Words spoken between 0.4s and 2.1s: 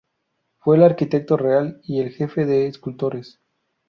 Fue el arquitecto real y el